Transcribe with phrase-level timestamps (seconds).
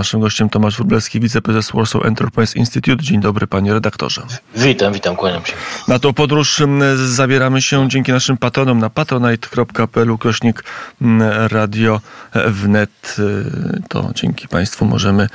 [0.00, 3.02] Naszym gościem Tomasz Wróblewski, wiceprezes Warsaw Enterprise Institute.
[3.02, 4.22] Dzień dobry, panie redaktorze.
[4.56, 5.52] Witam, witam, kłaniam się.
[5.88, 6.62] Na tą podróż
[7.06, 10.64] zabieramy się dzięki naszym patronom na patronite.pl ukośnik
[11.50, 12.00] radio
[12.48, 13.16] wnet.
[13.88, 15.28] To dzięki państwu możemy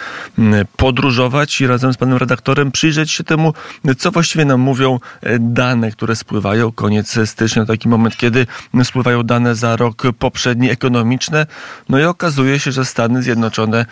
[0.78, 3.54] podróżować i razem z panem redaktorem przyjrzeć się temu,
[3.98, 5.00] co właściwie nam mówią
[5.40, 6.72] dane, które spływają.
[6.72, 8.48] Koniec stycznia, taki moment, kiedy
[8.84, 11.46] spływają dane za rok poprzedni ekonomiczne.
[11.90, 13.86] No i okazuje się, że Stany Zjednoczone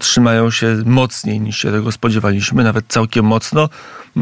[0.00, 3.68] trzymają trzymają się mocniej niż się tego spodziewaliśmy, nawet całkiem mocno,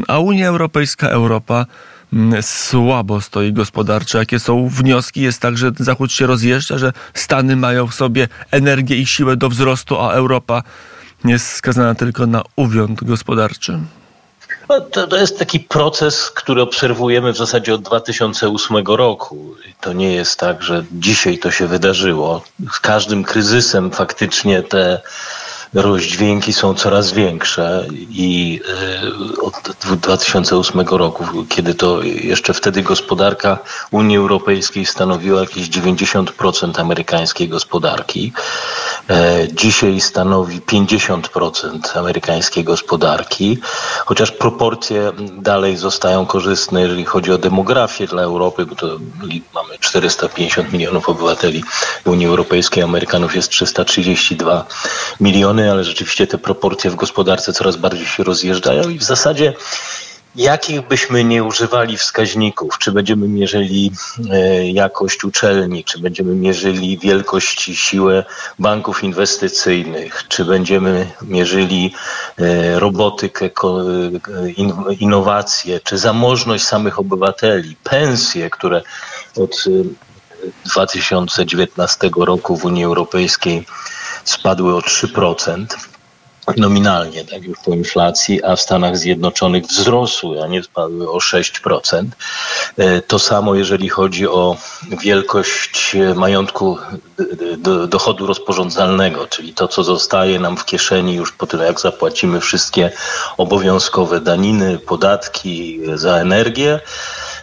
[0.08, 1.66] a Unia Europejska, Europa
[2.12, 4.18] mm, słabo stoi gospodarczo.
[4.18, 5.20] Jakie są wnioski?
[5.20, 9.48] Jest tak, że Zachód się rozjeżdża, że Stany mają w sobie energię i siłę do
[9.48, 10.62] wzrostu, a Europa
[11.24, 13.78] jest skazana tylko na uwiąd gospodarczy.
[14.68, 19.54] No, to, to, jest taki proces, który obserwujemy w zasadzie od 2008 roku.
[19.80, 22.44] To nie jest tak, że dzisiaj to się wydarzyło.
[22.72, 25.00] Z każdym kryzysem faktycznie te
[25.74, 28.60] rozdźwięki są coraz większe i
[29.38, 33.58] e, od 2008 roku, kiedy to jeszcze wtedy gospodarka
[33.90, 38.32] Unii Europejskiej stanowiła jakieś 90% amerykańskiej gospodarki,
[39.10, 43.58] e, dzisiaj stanowi 50% amerykańskiej gospodarki,
[44.04, 48.86] chociaż proporcje dalej zostają korzystne, jeżeli chodzi o demografię dla Europy, bo to
[49.54, 51.64] mamy 450 milionów obywateli
[52.04, 54.64] Unii Europejskiej, Amerykanów jest 332
[55.20, 59.54] miliony ale rzeczywiście te proporcje w gospodarce coraz bardziej się rozjeżdżają i w zasadzie
[60.38, 63.92] jakich byśmy nie używali wskaźników, czy będziemy mierzyli
[64.30, 68.24] e, jakość uczelni, czy będziemy mierzyli wielkość i siłę
[68.58, 71.94] banków inwestycyjnych, czy będziemy mierzyli
[72.38, 74.50] e, robotykę, e,
[75.00, 78.82] innowacje, czy zamożność samych obywateli, pensje, które
[79.36, 79.64] od
[80.64, 83.66] 2019 roku w Unii Europejskiej
[84.24, 85.66] spadły o 3%
[86.56, 92.04] nominalnie, tak już po inflacji, a w Stanach Zjednoczonych wzrosły, a nie spadły o 6%.
[92.76, 94.56] E, to samo jeżeli chodzi o
[95.02, 96.78] wielkość majątku
[97.88, 102.90] dochodu rozporządzalnego, czyli to, co zostaje nam w kieszeni już po tym, jak zapłacimy wszystkie
[103.36, 106.80] obowiązkowe daniny, podatki za energię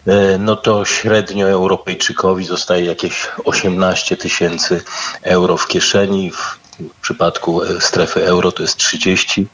[0.07, 4.83] e, no to średnio Europejczykowi zostaje jakieś 18 tysięcy
[5.23, 6.31] euro w kieszeni.
[6.31, 9.47] W w przypadku e, strefy euro to jest 30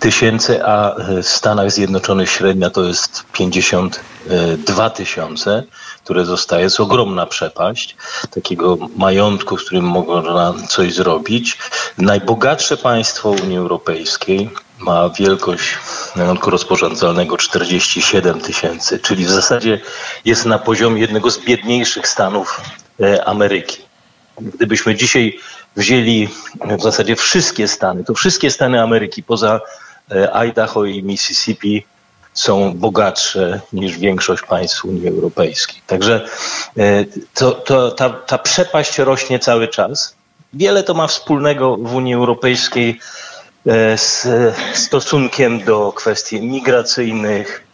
[0.00, 5.64] tysięcy, a e, w Stanach Zjednoczonych średnia to jest 52 tysiące,
[6.04, 6.62] które zostaje.
[6.62, 7.96] Jest ogromna przepaść
[8.30, 11.58] takiego majątku, z którym można coś zrobić.
[11.98, 15.78] Najbogatsze państwo Unii Europejskiej ma wielkość
[16.16, 19.80] majątku rozporządzalnego 47 tysięcy, czyli w zasadzie
[20.24, 22.60] jest na poziomie jednego z biedniejszych stanów
[23.00, 23.88] e, Ameryki.
[24.40, 25.38] Gdybyśmy dzisiaj
[25.76, 26.28] wzięli
[26.78, 29.60] w zasadzie wszystkie Stany, to wszystkie Stany Ameryki poza
[30.10, 31.86] e, Idaho i Mississippi
[32.34, 35.82] są bogatsze niż większość państw Unii Europejskiej.
[35.86, 36.26] Także
[36.78, 40.14] e, to, to, ta, ta przepaść rośnie cały czas.
[40.54, 43.00] Wiele to ma wspólnego w Unii Europejskiej
[43.66, 44.26] e, z
[44.74, 47.64] stosunkiem do kwestii migracyjnych,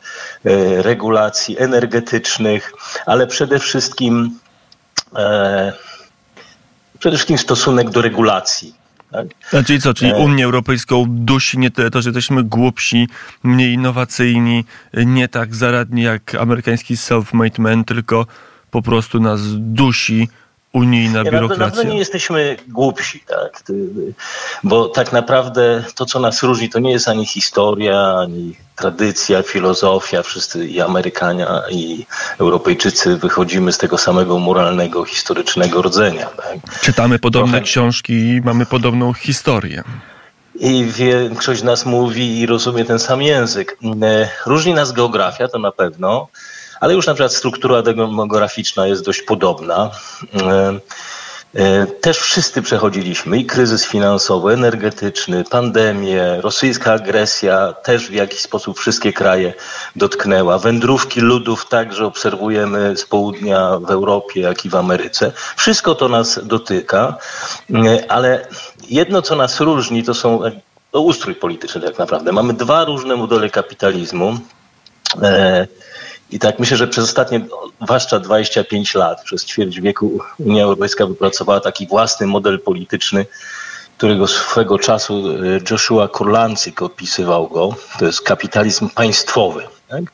[0.76, 2.72] regulacji energetycznych,
[3.06, 4.38] ale przede wszystkim
[7.04, 8.74] przede wszystkim stosunek do regulacji.
[9.10, 9.26] Tak?
[9.52, 10.16] A czyli co, czyli e.
[10.16, 13.08] Unię Europejską dusi nie tyle to, że jesteśmy głupsi,
[13.42, 14.64] mniej innowacyjni,
[15.06, 18.26] nie tak zaradni jak amerykański self-made man, tylko
[18.70, 20.28] po prostu nas dusi
[20.74, 21.66] unijna biurokracja.
[21.66, 23.62] Na pewno nie jesteśmy głupsi, tak?
[24.64, 30.22] bo tak naprawdę to, co nas różni, to nie jest ani historia, ani tradycja, filozofia.
[30.22, 32.06] Wszyscy i Amerykanie, i
[32.38, 36.26] Europejczycy wychodzimy z tego samego moralnego, historycznego rdzenia.
[36.26, 36.80] Tak?
[36.80, 37.64] Czytamy podobne Trochę...
[37.64, 39.82] książki i mamy podobną historię.
[40.54, 43.78] I większość z nas mówi i rozumie ten sam język.
[44.02, 46.28] E, różni nas geografia, to na pewno
[46.80, 49.90] ale już na przykład struktura demograficzna jest dość podobna.
[50.42, 50.80] E,
[51.54, 58.78] e, też wszyscy przechodziliśmy i kryzys finansowy, energetyczny, pandemię, rosyjska agresja też w jakiś sposób
[58.78, 59.54] wszystkie kraje
[59.96, 60.58] dotknęła.
[60.58, 65.32] Wędrówki ludów także obserwujemy z południa w Europie, jak i w Ameryce.
[65.56, 67.16] Wszystko to nas dotyka,
[67.74, 68.46] e, ale
[68.88, 70.40] jedno, co nas różni, to są
[70.90, 72.32] to ustrój polityczny tak naprawdę.
[72.32, 74.38] Mamy dwa różne modele kapitalizmu.
[76.30, 77.40] I tak myślę, że przez ostatnie,
[77.82, 83.26] zwłaszcza 25 lat, przez ćwierć wieku Unia Europejska wypracowała taki własny model polityczny,
[83.98, 87.74] którego swego czasu e, Joshua Kurlancyk opisywał go.
[87.98, 89.62] To jest kapitalizm państwowy.
[89.88, 90.04] Tak?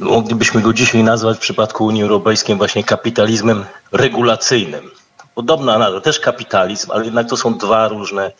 [0.00, 4.90] Moglibyśmy go dzisiaj nazwać w przypadku Unii Europejskiej właśnie kapitalizmem regulacyjnym.
[5.34, 8.32] Podobna nazwa, też kapitalizm, ale jednak to są dwa różne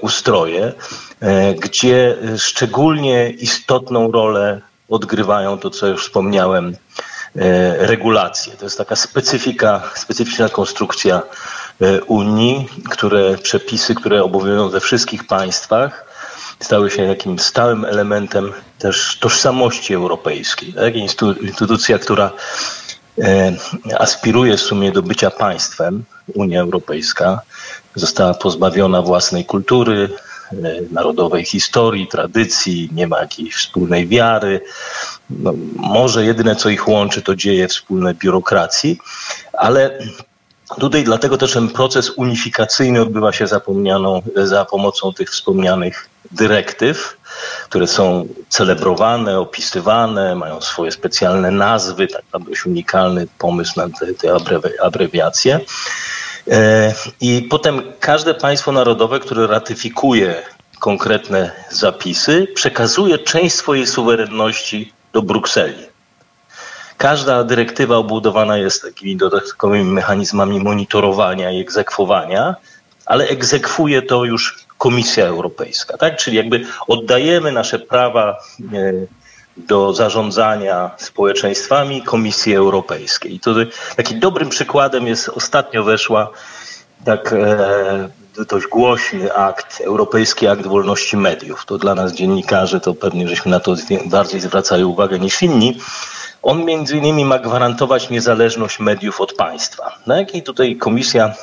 [0.00, 0.72] ustroje,
[1.60, 6.76] gdzie szczególnie istotną rolę odgrywają to, co już wspomniałem,
[7.78, 8.52] regulacje.
[8.52, 11.22] To jest taka specyfika, specyficzna konstrukcja
[12.06, 16.06] Unii, które przepisy, które obowiązują we wszystkich państwach,
[16.60, 20.72] stały się jakimś stałym elementem też tożsamości europejskiej.
[20.72, 20.96] Tak?
[21.40, 22.30] Instytucja, która
[23.18, 23.52] e,
[23.98, 26.04] aspiruje w sumie do bycia państwem,
[26.34, 27.40] Unia Europejska,
[27.94, 30.25] została pozbawiona własnej kultury, e,
[30.90, 34.60] narodowej historii, tradycji, nie ma jakiejś wspólnej wiary.
[35.30, 38.98] No, może jedyne, co ich łączy, to dzieje wspólne biurokracji,
[39.52, 39.98] ale
[40.80, 43.46] Tutaj dlatego też ten proces unifikacyjny odbywa się
[44.36, 47.16] za pomocą tych wspomnianych dyrektyw,
[47.64, 54.36] które są celebrowane, opisywane, mają swoje specjalne nazwy, tak dość unikalny pomysł na te, te
[54.82, 55.60] abrewiacje.
[56.50, 60.42] E, I potem każde państwo narodowe, które ratyfikuje
[60.80, 65.86] konkretne zapisy, przekazuje część swojej suwerenności do Brukseli.
[66.96, 72.54] Każda dyrektywa obudowana jest takimi dodatkowymi mechanizmami monitorowania i egzekwowania,
[73.06, 76.16] ale egzekwuje to już Komisja Europejska, tak?
[76.16, 78.38] Czyli jakby oddajemy nasze prawa
[78.74, 78.92] e,
[79.56, 83.34] do zarządzania społeczeństwami Komisji Europejskiej.
[83.34, 83.54] I to
[83.96, 86.30] takim dobrym przykładem jest ostatnio weszła
[87.04, 88.08] tak e,
[88.48, 91.64] dość głośny akt, Europejski Akt Wolności Mediów.
[91.66, 93.74] To dla nas dziennikarzy to pewnie żeśmy na to
[94.06, 95.78] bardziej zwracali uwagę niż inni.
[96.42, 99.98] On między innymi ma gwarantować niezależność mediów od państwa.
[100.06, 101.34] Na jakiej tutaj Komisja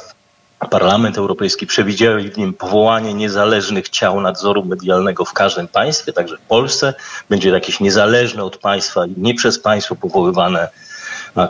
[0.69, 6.41] Parlament Europejski przewidział w nim powołanie niezależnych ciał nadzoru medialnego w każdym państwie, także w
[6.41, 6.93] Polsce
[7.29, 10.69] będzie jakieś niezależne od państwa i nie przez państwo powoływane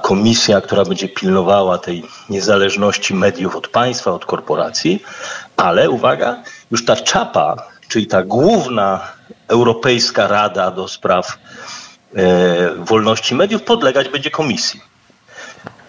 [0.02, 5.04] komisja, która będzie pilnowała tej niezależności mediów od państwa, od korporacji,
[5.58, 9.00] ale uwaga, już ta czapa, czyli ta główna
[9.48, 11.38] Europejska Rada do spraw
[12.16, 14.93] e, wolności mediów podlegać będzie komisji.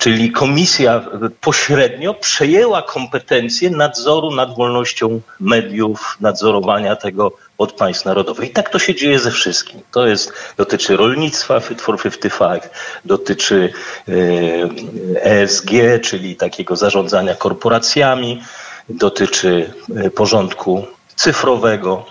[0.05, 1.05] Czyli komisja
[1.41, 8.49] pośrednio przejęła kompetencje nadzoru nad wolnością mediów, nadzorowania tego od państw narodowych.
[8.49, 9.81] I tak to się dzieje ze wszystkim.
[9.93, 12.63] To jest, dotyczy rolnictwa Fit for 55,
[13.05, 13.73] dotyczy
[15.23, 18.43] ESG, e czyli takiego zarządzania korporacjami,
[18.89, 20.87] dotyczy e, porządku
[21.17, 22.07] cyfrowego.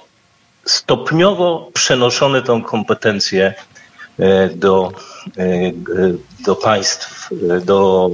[0.66, 3.54] Stopniowo przenoszone tą kompetencję
[4.19, 4.92] e, do
[6.46, 7.30] do państw,
[7.66, 8.10] do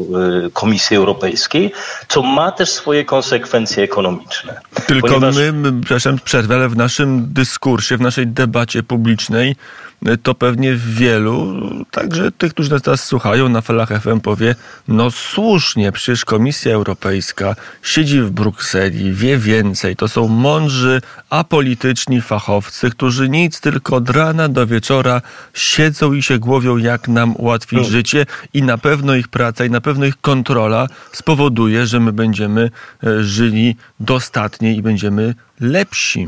[0.48, 1.72] y, Komisji Europejskiej,
[2.08, 4.62] co ma też swoje konsekwencje ekonomiczne.
[4.88, 5.36] Tylko Ponieważ...
[5.36, 9.56] my, przepraszam, przerwę, ale w naszym dyskursie, w naszej debacie publicznej
[10.24, 11.62] to pewnie wielu,
[11.92, 14.56] także tych, którzy nas teraz słuchają na falach FM powie,
[14.88, 19.96] no słusznie, przecież Komisja Europejska siedzi w Brukseli, wie więcej.
[19.96, 25.22] To są mądrzy, apolityczni fachowcy, którzy nic tylko od rana do wieczora
[25.54, 27.92] siedzą i się głowią, jak nam ułatwić hmm.
[27.92, 32.72] życie i na pewno ich praca i na pewno ich kontrola spowoduje, że my będziemy
[33.04, 36.28] e, żyli dostatnie i będziemy lepsi.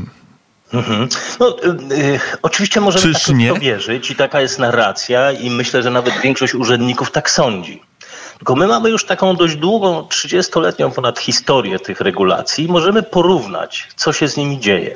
[0.72, 1.08] Mhm.
[1.40, 3.48] No, y, oczywiście możemy Czyż tak nie?
[3.48, 7.82] to wierzyć i taka jest narracja i myślę, że nawet większość urzędników tak sądzi.
[8.42, 13.88] Tylko my mamy już taką dość długą, 30-letnią ponad historię tych regulacji i możemy porównać,
[13.96, 14.94] co się z nimi dzieje.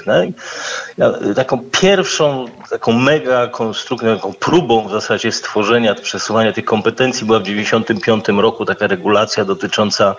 [0.98, 7.38] Ja, taką pierwszą, taką mega konstrukcją, taką próbą w zasadzie stworzenia, przesuwania tych kompetencji była
[7.38, 10.16] w 1995 roku taka regulacja dotycząca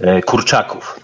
[0.00, 1.00] e, kurczaków.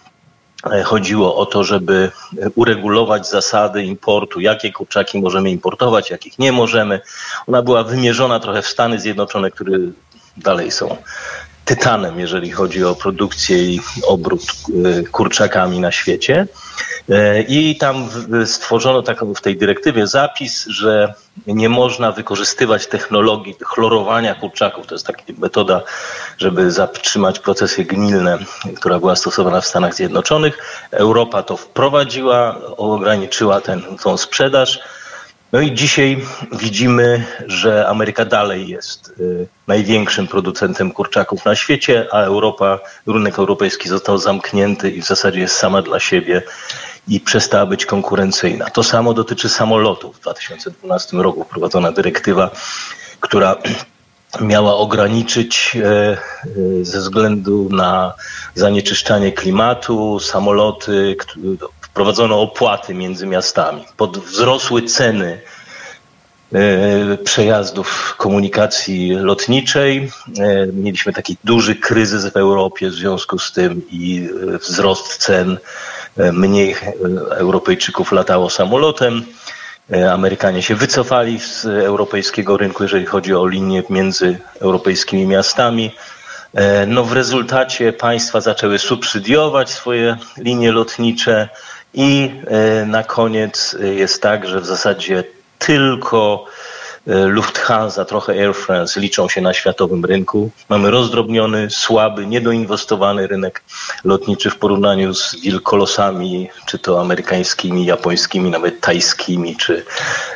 [0.71, 2.11] E, chodziło o to, żeby
[2.55, 7.01] uregulować zasady importu, jakie kurczaki możemy importować, jakich nie możemy.
[7.47, 9.79] Ona była wymierzona trochę w Stany Zjednoczone, które
[10.37, 10.97] dalej są
[11.65, 16.47] tytanem, jeżeli chodzi o produkcję i obrót e, kurczakami na świecie.
[17.11, 18.09] E, I tam
[18.45, 21.15] stworzono taką w tej dyrektywie zapis, że
[21.47, 24.87] nie można wykorzystywać technologii chlorowania kurczaków.
[24.87, 25.83] To jest taka metoda,
[26.39, 28.39] żeby zatrzymać procesy gnilne,
[28.77, 30.59] która była stosowana w Stanach Zjednoczonych.
[30.91, 33.61] Europa to wprowadziła, ograniczyła
[34.03, 34.81] tą sprzedaż.
[35.53, 42.21] No i dzisiaj widzimy, że Ameryka dalej jest y, największym producentem kurczaków na świecie, a
[42.21, 46.43] Europa, rynek europejski został zamknięty i w zasadzie jest sama dla siebie
[47.09, 48.71] i przestała być konkurencyjna.
[48.71, 50.17] To samo dotyczy samolotów.
[50.17, 52.51] W 2012 roku wprowadzona dyrektywa,
[53.21, 53.57] która
[54.41, 56.19] miała ograniczyć e, e,
[56.83, 58.15] ze względu na
[58.55, 61.17] zanieczyszczanie klimatu samoloty,
[61.93, 63.85] wprowadzono opłaty między miastami.
[63.97, 65.41] Pod wzrosły ceny
[66.53, 70.11] e, przejazdów komunikacji lotniczej.
[70.73, 74.29] Mieliśmy taki duży kryzys w Europie w związku z tym i
[74.61, 75.59] wzrost cen
[76.17, 76.77] mniej
[77.31, 79.25] Europejczyków latało samolotem.
[80.13, 85.91] Amerykanie się wycofali z europejskiego rynku, jeżeli chodzi o linie między europejskimi miastami.
[86.87, 91.49] No w rezultacie państwa zaczęły subsydiować swoje linie lotnicze
[91.95, 92.31] i
[92.87, 95.25] na koniec jest tak, że w zasadzie
[95.59, 96.72] tylko E,
[97.07, 100.51] Lufthansa, trochę Air France liczą się na światowym rynku.
[100.69, 103.63] Mamy rozdrobniony, słaby, niedoinwestowany rynek
[104.05, 109.85] lotniczy w porównaniu z wielkolosami, czy to amerykańskimi, japońskimi, nawet tajskimi, czy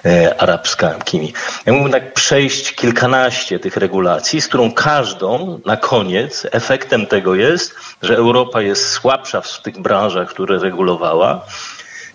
[0.04, 1.32] e, arabskimi.
[1.66, 7.74] Ja mógłbym tak przejść kilkanaście tych regulacji, z którą każdą na koniec efektem tego jest,
[8.02, 11.44] że Europa jest słabsza w tych branżach, które regulowała.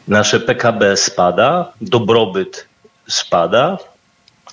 [0.08, 2.68] Nasze PKB spada, dobrobyt
[3.08, 3.78] spada,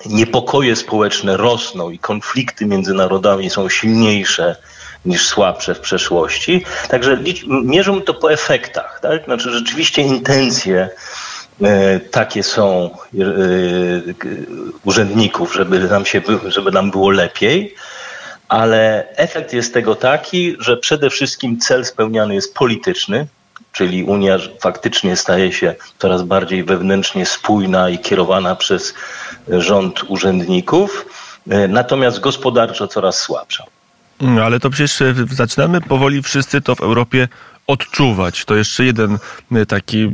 [0.06, 4.56] niepokoje społeczne rosną i konflikty między narodami są silniejsze
[5.04, 6.64] niż słabsze w przeszłości.
[6.88, 8.98] Także mierzą to po efektach.
[9.02, 9.24] Tak?
[9.24, 10.88] Znaczy rzeczywiście intencje
[11.62, 13.24] e, takie są e,
[14.84, 17.74] urzędników, żeby nam, się, żeby nam było lepiej,
[18.48, 23.26] ale efekt jest tego taki, że przede wszystkim cel spełniany jest polityczny,
[23.78, 28.94] czyli Unia faktycznie staje się coraz bardziej wewnętrznie spójna i kierowana przez
[29.48, 31.06] rząd urzędników,
[31.50, 33.64] e, natomiast gospodarczo coraz słabsza.
[34.20, 37.28] No, ale to przecież e, zaczynamy powoli wszyscy to w Europie
[37.66, 38.44] odczuwać.
[38.44, 39.18] To jeszcze jeden
[39.52, 40.10] e, taki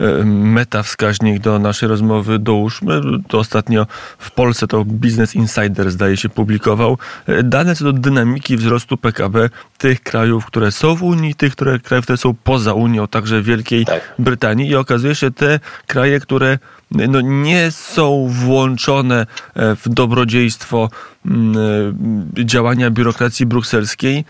[0.00, 3.00] E, metawskaźnik do naszej rozmowy dołóżmy.
[3.28, 3.86] To ostatnio
[4.18, 9.50] w Polsce to Business Insider zdaje się publikował e, dane co do dynamiki wzrostu PKB
[9.78, 13.84] tych krajów, które są w Unii, tych które, krajów, które są poza Unią, także Wielkiej
[13.84, 14.14] tak.
[14.18, 16.58] Brytanii i okazuje się te kraje, które
[16.90, 20.90] no, nie są włączone e, w dobrodziejstwo
[22.44, 24.24] działania biurokracji brukselskiej,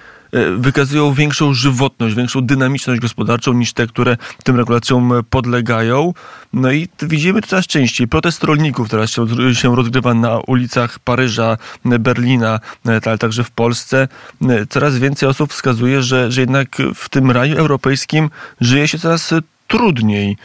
[0.56, 6.12] wykazują większą żywotność, większą dynamiczność gospodarczą niż te, które tym regulacjom podlegają.
[6.52, 8.08] No i widzimy to coraz częściej.
[8.08, 9.10] Protest rolników teraz
[9.52, 14.08] się, rozgrywa na ulicach Paryża, Berlina, e, ale także w Polsce.
[14.48, 19.34] E, coraz więcej osób wskazuje, że, że jednak w tym raju europejskim żyje się coraz
[19.70, 20.36] trudniej.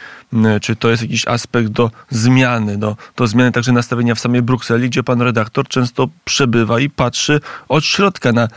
[0.62, 4.90] Czy to jest jakiś aspekt do zmiany, do, do zmiany także nastawienia w samej Brukseli,
[4.90, 8.48] gdzie pan redaktor często przebywa i patrzy od środka na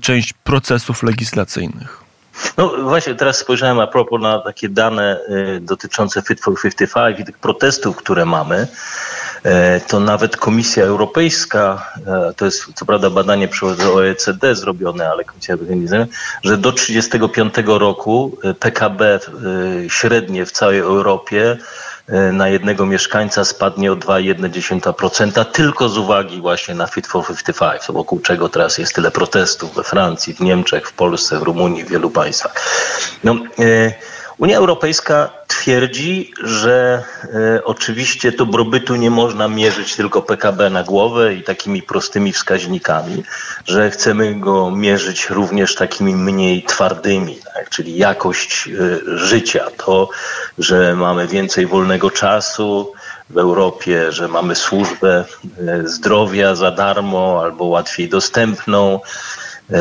[0.00, 2.08] część procesów legislacyjnych?
[2.56, 7.24] No właśnie, teraz spojrzałem a propos na takie dane y, dotyczące Fit for 55 i
[7.24, 8.66] tych protestów, które mamy.
[9.44, 15.24] E, to nawet Komisja Europejska, e, to jest co prawda badanie przez OECD zrobione, ale
[15.24, 15.96] Komisja Europejska,
[16.42, 19.20] że do 1935 roku e, PKB
[19.88, 21.56] średnie w całej Europie
[22.32, 28.20] na jednego mieszkańca spadnie o 2,1% tylko z uwagi właśnie na Fit for 55, wokół
[28.20, 32.10] czego teraz jest tyle protestów we Francji, w Niemczech, w Polsce, w Rumunii, w wielu
[32.10, 32.54] państwach.
[33.24, 33.36] No,
[34.38, 41.42] Unia Europejska twierdzi, że e, oczywiście dobrobytu nie można mierzyć tylko PKB na głowę i
[41.42, 43.22] takimi prostymi wskaźnikami,
[43.66, 47.70] że chcemy go mierzyć również takimi mniej twardymi, tak?
[47.70, 50.08] czyli jakość e, życia, to,
[50.58, 52.92] że mamy więcej wolnego czasu,
[53.30, 55.24] w Europie, że mamy służbę
[55.58, 59.00] e, zdrowia za darmo albo łatwiej dostępną,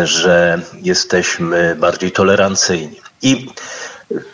[0.04, 3.02] że jesteśmy bardziej tolerancyjni.
[3.22, 3.48] I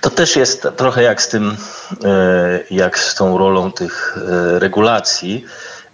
[0.01, 1.57] to też jest trochę jak z tym,
[2.03, 5.45] e, jak z tą rolą tych e, regulacji.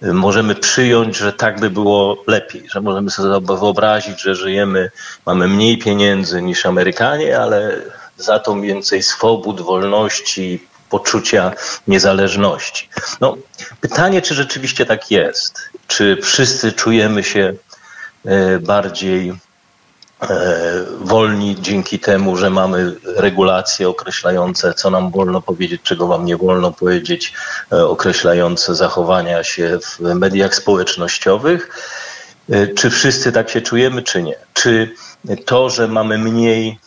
[0.02, 4.92] Możemy przyjąć, że tak by było lepiej, że możemy sobie wyobrazić, że żyjemy,
[5.26, 7.76] mamy mniej pieniędzy niż Amerykanie, ale
[8.18, 11.52] za to więcej swobód, wolności, poczucia
[11.88, 12.90] niezależności.
[13.22, 13.38] No,
[13.82, 15.70] pytanie, czy rzeczywiście tak jest?
[15.88, 17.54] Czy wszyscy czujemy się
[18.26, 19.34] e, bardziej
[21.02, 26.72] wolni dzięki temu, że mamy regulacje określające, co nam wolno powiedzieć, czego wam nie wolno
[26.72, 27.34] powiedzieć,
[27.72, 31.70] e, określające zachowania się w mediach społecznościowych.
[32.50, 34.36] E, czy wszyscy tak się czujemy, czy nie?
[34.54, 34.94] Czy
[35.46, 36.80] to, że mamy mniej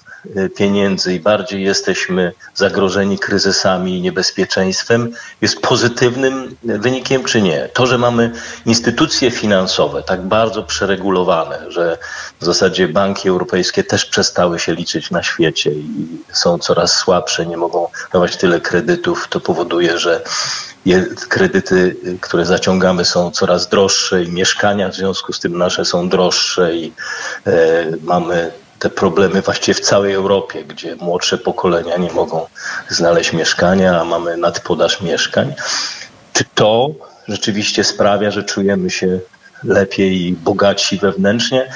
[0.57, 7.69] pieniędzy i bardziej jesteśmy zagrożeni kryzysami i niebezpieczeństwem, jest pozytywnym wynikiem czy nie?
[7.75, 8.31] To, że mamy
[8.67, 11.99] instytucje finansowe tak bardzo przeregulowane, że
[12.41, 17.57] w zasadzie banki europejskie też przestały się liczyć na świecie i są coraz słabsze, nie
[17.57, 20.23] mogą dawać tyle kredytów, to powoduje, że
[21.29, 26.77] kredyty, które zaciągamy są coraz droższe i mieszkania w związku z tym nasze są droższe
[26.77, 26.93] i
[27.47, 28.53] e, mamy
[28.83, 32.47] te problemy właściwie w całej Europie, gdzie młodsze pokolenia nie mogą
[32.89, 35.55] znaleźć mieszkania, a mamy nadpodaż mieszkań.
[36.33, 36.91] Czy to
[37.29, 39.21] rzeczywiście sprawia, że czujemy się
[39.65, 41.73] lepiej i bogatsi wewnętrznie?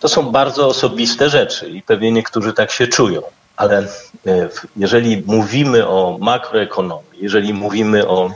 [0.00, 3.22] To są bardzo osobiste rzeczy i pewnie niektórzy tak się czują.
[3.56, 8.30] ale e, jeżeli mówimy o makroekonomii, jeżeli mówimy o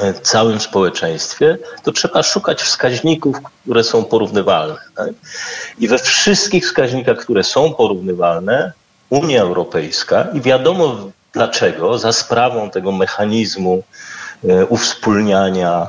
[0.00, 4.78] e, całym społeczeństwie, to trzeba szukać wskaźników, które są porównywalne.
[4.96, 5.08] Tak?
[5.78, 8.72] I we wszystkich wskaźnikach, które są porównywalne,
[9.10, 13.82] Unia Europejska i wiadomo dlaczego, za sprawą tego mechanizmu
[14.44, 15.88] e, uwspólniania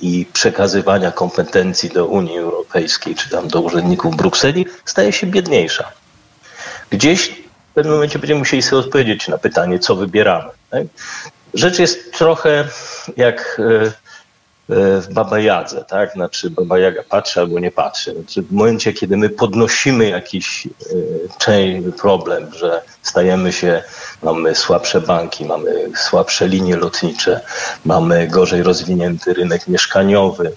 [0.00, 5.92] i przekazywania kompetencji do Unii Europejskiej, czy tam do urzędników Brukseli, staje się biedniejsza.
[6.90, 7.28] Gdzieś
[7.70, 10.50] w pewnym momencie będziemy musieli sobie odpowiedzieć na pytanie, co wybieramy.
[10.70, 10.82] Tak?
[11.54, 12.68] Rzecz jest trochę
[13.16, 16.12] jak e, e, w Baba Jadze, tak?
[16.12, 18.14] Znaczy Baba Jaga patrzy albo nie patrzy.
[18.14, 20.68] Znaczy w momencie, kiedy my podnosimy jakiś
[21.46, 23.82] e, problem, że stajemy się,
[24.22, 27.40] mamy słabsze banki, mamy słabsze linie lotnicze,
[27.84, 30.52] mamy gorzej rozwinięty rynek mieszkaniowy,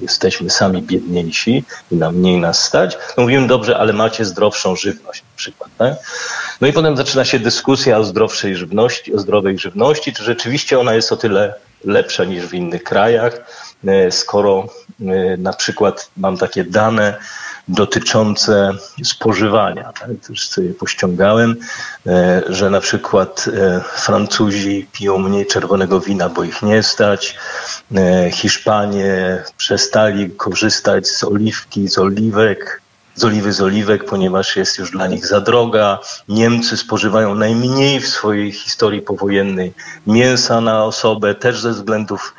[0.00, 5.22] jesteśmy sami biedniejsi i nam mniej nas stać, no mówimy dobrze, ale macie zdrowszą żywność
[5.22, 5.70] na przykład.
[5.78, 5.94] Tak?
[6.60, 10.94] No i potem zaczyna się dyskusja o zdrowszej żywności, o zdrowej żywności, czy rzeczywiście ona
[10.94, 13.40] jest o tyle lepsza niż w innych krajach,
[13.86, 14.66] e, skoro
[15.00, 17.14] e, na przykład mam takie dane,
[17.68, 18.72] dotyczące
[19.04, 19.92] spożywania.
[19.92, 20.08] Tak?
[20.28, 21.56] Też sobie pościągałem,
[22.06, 27.36] e, że na przykład e, Francuzi piją mniej czerwonego wina, bo ich nie stać.
[27.96, 32.82] E, Hiszpanie przestali korzystać z oliwki, z oliwek
[33.14, 35.98] z oliwy z oliwek, ponieważ jest już dla nich za droga.
[36.28, 39.72] Niemcy spożywają najmniej w swojej historii powojennej
[40.06, 42.34] mięsa na osobę, też ze względów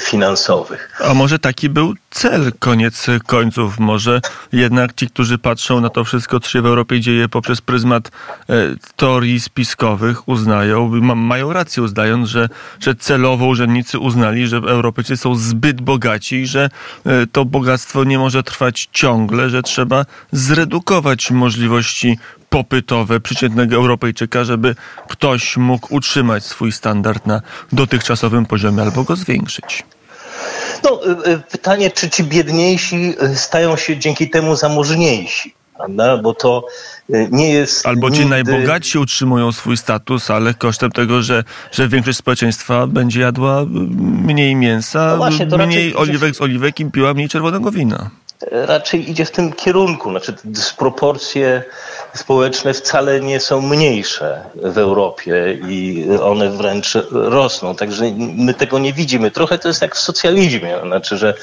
[0.00, 1.00] finansowych.
[1.04, 3.78] A może taki był cel koniec końców?
[3.78, 4.20] Może
[4.52, 8.54] jednak ci, którzy patrzą na to wszystko, co się w Europie dzieje poprzez pryzmat e,
[8.96, 12.48] teorii spiskowych, uznają, mają rację uznając, że,
[12.80, 16.70] że celowo urzędnicy uznali, że Europejczycy są zbyt bogaci i że
[17.06, 22.18] e, to bogactwo nie może trwać ciągle, że trzeba trzeba zredukować możliwości
[22.50, 24.74] popytowe przeciętnego Europejczyka, żeby
[25.08, 27.40] ktoś mógł utrzymać swój standard na
[27.72, 29.84] dotychczasowym poziomie albo go zwiększyć.
[30.86, 31.00] No,
[31.50, 35.54] pytanie, czy ci biedniejsi y, stają się dzięki temu zamożniejsi?
[35.76, 36.16] Prawda?
[36.16, 36.66] Bo to
[37.30, 37.86] nie jest.
[37.86, 38.30] Albo ci nigdy...
[38.30, 43.64] najbogatsi utrzymują swój status, ale kosztem tego, że, że większość społeczeństwa będzie jadła
[44.00, 48.10] mniej mięsa, no właśnie, mniej oliwek z oliwek i piła mniej czerwonego wina
[48.50, 50.10] raczej idzie w tym kierunku.
[50.10, 51.62] Znaczy, dysproporcje
[52.14, 57.76] społeczne wcale nie są mniejsze w Europie i one wręcz rosną.
[57.76, 59.30] Także my tego nie widzimy.
[59.30, 60.78] Trochę to jest jak w socjalizmie.
[60.86, 61.34] Znaczy, że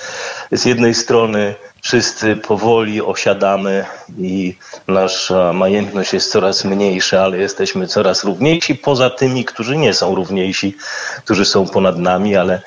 [0.51, 3.85] z jednej strony wszyscy powoli osiadamy
[4.19, 4.55] i
[4.87, 10.77] nasza majętność jest coraz mniejsza, ale jesteśmy coraz równiejsi poza tymi, którzy nie są równiejsi,
[11.25, 12.61] którzy są ponad nami, ale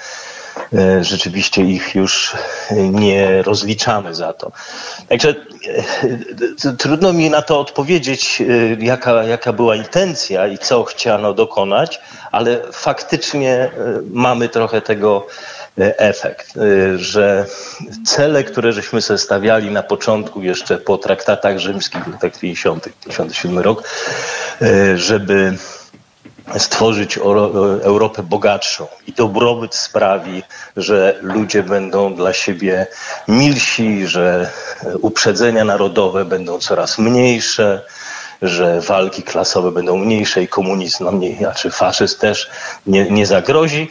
[1.01, 2.37] rzeczywiście ich już
[2.77, 4.53] nie rozliczamy za to.
[5.09, 5.35] Także
[6.65, 12.01] e, trudno mi na to odpowiedzieć, e, jaka, jaka była intencja i co chciano dokonać,
[12.33, 13.71] ale faktycznie
[14.11, 15.27] mamy trochę tego
[15.79, 16.53] efekt,
[16.97, 17.47] że
[18.07, 23.89] cele, które żeśmy sobie stawiali na początku, jeszcze po traktatach rzymskich, tak 50, 57 rok,
[24.95, 25.57] żeby
[26.59, 27.19] stworzyć
[27.83, 30.43] Europę bogatszą i dobrobyt sprawi,
[30.77, 32.87] że ludzie będą dla siebie
[33.29, 34.51] milsi, że
[35.01, 37.83] uprzedzenia narodowe będą coraz mniejsze,
[38.43, 42.51] że walki klasowe będą mniejsze i komunizm nam nie, znaczy faszyzm też
[42.87, 43.91] nie, nie zagrozi,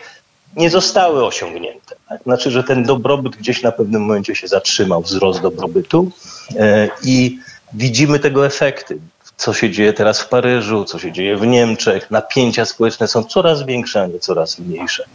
[0.55, 1.95] nie zostały osiągnięte.
[2.09, 2.23] Tak?
[2.23, 6.11] Znaczy, że ten dobrobyt gdzieś na pewnym momencie się zatrzymał, wzrost dobrobytu
[6.55, 7.39] e, i
[7.73, 8.99] widzimy tego efekty
[9.37, 12.11] co się dzieje teraz w Paryżu, co się dzieje w Niemczech.
[12.11, 15.05] Napięcia społeczne są coraz większe, a nie coraz mniejsze.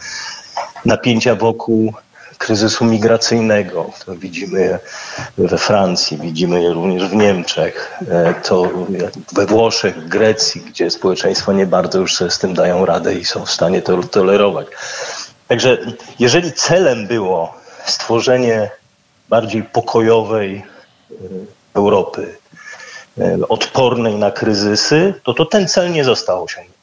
[0.85, 1.94] Napięcia wokół
[2.38, 3.90] kryzysu migracyjnego.
[4.06, 4.78] To widzimy je
[5.38, 8.70] we Francji, widzimy je również w Niemczech, e, to
[9.33, 13.46] we Włoszech, Grecji, gdzie społeczeństwa nie bardzo już sobie z tym dają radę i są
[13.46, 14.66] w stanie to tolerować.
[15.48, 15.78] Także
[16.18, 17.54] jeżeli celem było
[17.87, 18.70] stworzenie
[19.28, 21.14] bardziej pokojowej e,
[21.74, 22.39] Europy,
[23.49, 26.81] odpornej na kryzysy, to, to ten cel nie został osiągnięty.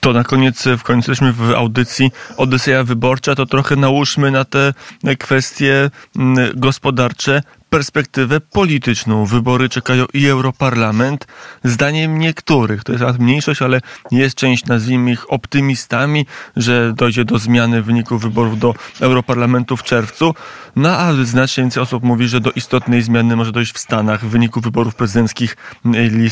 [0.00, 4.72] To na koniec, w końcu jesteśmy w audycji Odyseja Wyborcza, to trochę nałóżmy na te
[5.18, 7.42] kwestie mm, gospodarcze
[7.74, 9.26] perspektywę polityczną.
[9.26, 11.26] Wybory czekają i Europarlament.
[11.64, 17.82] Zdaniem niektórych, to jest mniejszość, ale jest część, nazwijmy ich optymistami, że dojdzie do zmiany
[17.82, 20.34] wyników wyborów do Europarlamentu w czerwcu.
[20.76, 24.28] No a znacznie więcej osób mówi, że do istotnej zmiany może dojść w Stanach w
[24.28, 25.56] wyniku wyborów prezydenckich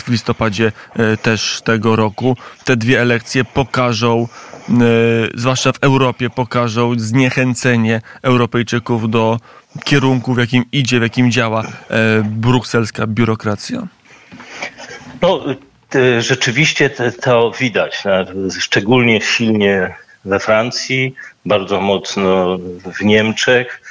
[0.04, 2.36] w listopadzie e, też tego roku.
[2.64, 4.28] Te dwie elekcje pokażą,
[4.68, 4.74] e,
[5.34, 9.38] zwłaszcza w Europie, pokażą zniechęcenie Europejczyków do
[9.84, 11.66] kierunku, w jakim idzie, w jakim działa e,
[12.24, 13.86] brukselska biurokracja?
[15.22, 15.44] No,
[16.18, 16.90] rzeczywiście
[17.22, 18.02] to widać,
[18.60, 21.14] szczególnie silnie we Francji,
[21.46, 22.58] bardzo mocno
[22.98, 23.82] w Niemczech.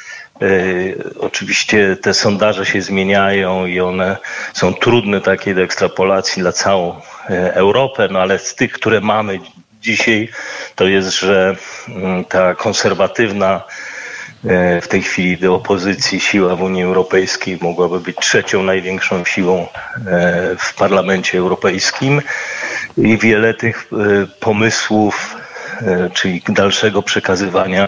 [1.19, 4.17] Oczywiście te sondaże się zmieniają i one
[4.53, 7.01] są trudne takie do ekstrapolacji dla całą
[7.53, 9.39] Europę, no ale z tych, które mamy
[9.81, 10.29] dzisiaj,
[10.75, 11.55] to jest, że
[11.87, 13.63] mm, ta konserwatywna E,
[14.81, 19.67] w tej chwili do opozycji siła w Unii Europejskiej mogłaby być trzecią największą siłą
[20.07, 22.21] e, w Parlamencie Europejskim
[22.97, 25.35] i wiele tych e, pomysłów,
[26.13, 27.87] czyli dalszego przekazywania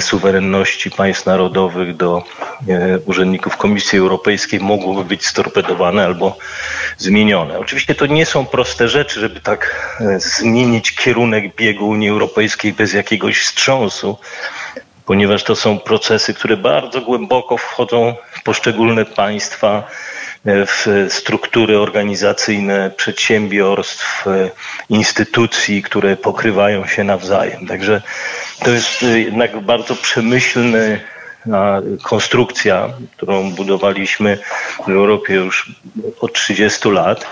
[0.00, 2.22] suwerenności państw narodowych do
[3.06, 6.36] urzędników Komisji Europejskiej mogłoby być storpedowane albo
[6.98, 7.58] zmienione.
[7.58, 13.38] Oczywiście to nie są proste rzeczy, żeby tak zmienić kierunek biegu Unii Europejskiej bez jakiegoś
[13.40, 14.18] wstrząsu,
[15.06, 19.82] ponieważ to są procesy, które bardzo głęboko wchodzą w poszczególne państwa,
[20.46, 24.50] e, w struktury organizacyjne przedsiębiorstw, e,
[24.88, 27.66] instytucji, które pokrywają się nawzajem.
[27.66, 28.02] Także
[28.64, 31.00] to jest e, jednak bardzo przemyślny
[32.02, 34.38] konstrukcja, którą budowaliśmy
[34.86, 35.72] w Europie już
[36.20, 37.26] od 30 lat.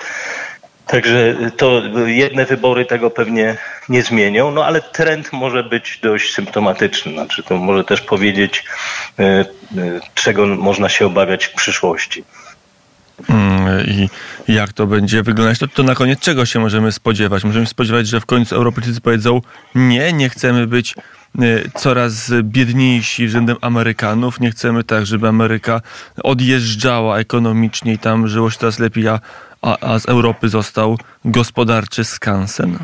[0.87, 3.57] Także to jedne wybory tego pewnie
[3.89, 7.13] nie zmienią, no ale trend może być dość symptomatyczny.
[7.13, 8.65] Znaczy to może też powiedzieć,
[9.19, 9.45] e, e,
[10.15, 12.25] czego można się obawiać w przyszłości.
[13.29, 14.09] Mm, I
[14.49, 15.59] jak to będzie wyglądać?
[15.59, 17.45] To, to na koniec czego się możemy spodziewać?
[17.45, 19.41] Możemy spodziewać, że w końcu Europejczycy powiedzą
[19.75, 21.43] nie, nie chcemy być e,
[21.75, 24.41] coraz biedniejsi względem Amerykanów.
[24.41, 25.81] Nie chcemy tak, żeby Ameryka
[26.23, 29.21] odjeżdżała ekonomicznie i tam żyło się coraz lepiej, a
[29.63, 32.79] a, a z Europy został gospodarczy skansen?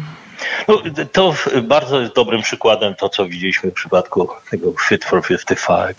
[0.68, 5.96] No, to bardzo jest dobrym przykładem to, co widzieliśmy w przypadku tego Fit for 55,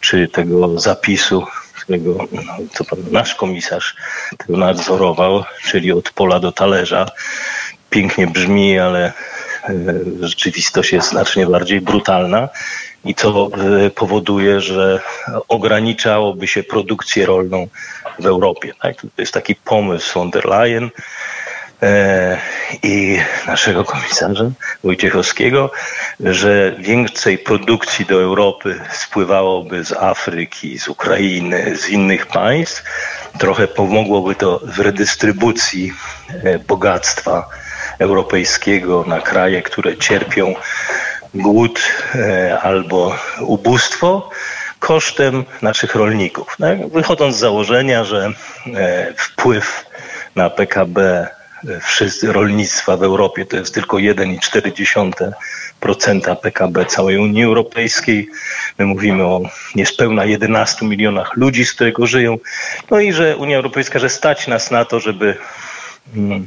[0.00, 3.96] czy tego zapisu, którego no, to nasz komisarz
[4.48, 7.06] nadzorował, czyli od pola do talerza.
[7.90, 9.12] Pięknie brzmi, ale
[10.20, 12.48] rzeczywistość jest znacznie bardziej brutalna
[13.04, 13.50] i to
[13.86, 15.00] e, powoduje, że
[15.48, 17.68] ograniczałoby się produkcję rolną
[18.18, 18.72] w Europie.
[18.82, 18.96] Tak?
[18.96, 20.90] To jest taki pomysł von der Leyen
[21.82, 22.38] e,
[22.82, 24.44] i naszego komisarza
[24.84, 25.70] Wojciechowskiego,
[26.20, 32.84] że więcej produkcji do Europy spływałoby z Afryki, z Ukrainy, z innych państw.
[33.38, 35.92] Trochę pomogłoby to w redystrybucji
[36.44, 37.48] e, bogactwa
[37.98, 40.54] europejskiego na kraje, które cierpią
[41.34, 41.80] głód
[42.14, 44.30] e, albo ubóstwo
[44.78, 46.56] kosztem naszych rolników.
[46.58, 46.88] Tak?
[46.88, 48.32] Wychodząc z założenia, że
[48.74, 49.86] e, wpływ
[50.34, 51.28] na PKB e,
[52.32, 58.28] rolnictwa w Europie to jest tylko 1,4% PKB całej Unii Europejskiej.
[58.78, 59.40] My mówimy o
[59.74, 62.38] niespełna 11 milionach ludzi, z którego żyją.
[62.90, 65.36] No i że Unia Europejska, że stać nas na to, żeby
[66.16, 66.46] mm,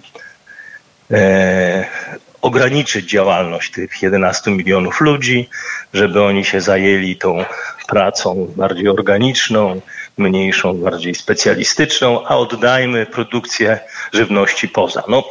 [2.41, 5.49] ograniczyć działalność tych 11 milionów ludzi,
[5.93, 7.45] żeby oni się zajęli tą
[7.87, 9.81] pracą bardziej organiczną,
[10.17, 13.79] mniejszą, bardziej specjalistyczną, a oddajmy produkcję
[14.13, 15.03] żywności poza.
[15.07, 15.23] No,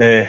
[0.00, 0.28] e,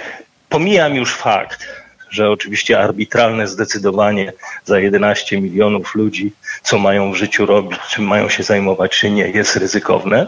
[0.50, 1.68] pomijam już fakt,
[2.10, 4.34] że oczywiście arbitralne zdecydowanie
[4.66, 6.32] za 11 milionów ludzi,
[6.64, 10.28] co mają w życiu robić, czym mają się zajmować, czy nie, jest ryzykowne.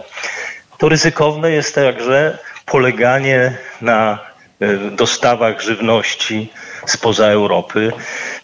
[0.77, 2.37] To ryzykowne jest także
[2.67, 4.27] poleganie na
[4.61, 6.49] E, dostawach żywności
[6.85, 7.91] spoza Europy.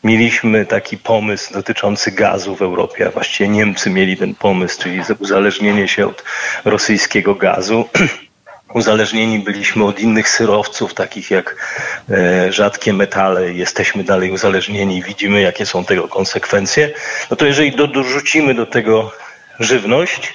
[0.04, 5.88] Mieliśmy taki pomysł dotyczący gazu w Europie, a właściwie Niemcy mieli ten pomysł, czyli uzależnienie
[5.88, 6.24] się od
[6.66, 7.90] rosyjskiego gazu.
[8.74, 11.56] Uzależnieni byliśmy od innych surowców, takich jak
[12.10, 16.92] e, rzadkie metale, jesteśmy dalej uzależnieni, widzimy jakie są tego konsekwencje.
[17.32, 19.12] No to jeżeli do, dorzucimy do tego
[19.60, 20.34] żywność,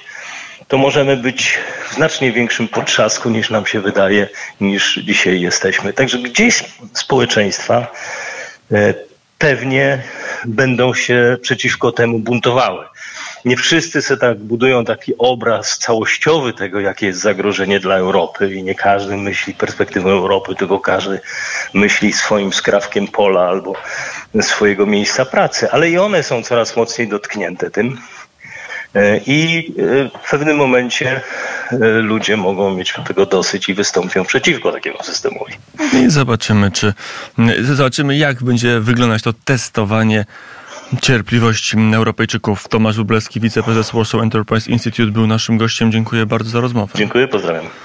[0.69, 4.29] to możemy być w znacznie większym potrzasku niż nam się wydaje,
[4.61, 5.93] niż dzisiaj jesteśmy.
[5.93, 7.87] Także gdzieś społeczeństwa
[8.71, 8.93] e,
[9.37, 10.03] pewnie
[10.45, 12.85] będą się przeciwko temu buntowały.
[13.45, 18.63] Nie wszyscy sobie tak budują taki obraz całościowy tego, jakie jest zagrożenie dla Europy i
[18.63, 21.19] nie każdy myśli perspektywą Europy, tylko każdy
[21.73, 23.73] myśli swoim skrawkiem pola albo
[24.41, 27.97] swojego miejsca pracy, ale i one są coraz mocniej dotknięte tym.
[28.95, 31.21] E, I e, w pewnym momencie
[31.71, 35.53] e, ludzie mogą mieć tego dosyć i wystąpią przeciwko takiemu systemowi.
[35.93, 36.93] I zobaczymy, czy
[37.61, 40.25] zobaczymy, jak będzie wyglądać to testowanie
[41.01, 42.67] cierpliwości Europejczyków.
[42.67, 45.91] Tomasz Wróblewski, wiceprezes Warsaw Enterprise Institute był naszym gościem.
[45.91, 46.93] Dziękuję bardzo za rozmowę.
[46.95, 47.69] Dziękuję, pozdrawiam.